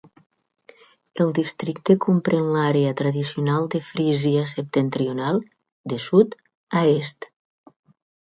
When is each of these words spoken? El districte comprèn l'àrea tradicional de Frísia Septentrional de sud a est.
El 1.23 1.27
districte 1.39 1.95
comprèn 2.05 2.47
l'àrea 2.55 2.93
tradicional 3.01 3.69
de 3.75 3.81
Frísia 3.89 4.47
Septentrional 4.53 5.37
de 5.93 6.03
sud 6.09 6.35
a 6.81 6.85
est. 6.97 7.29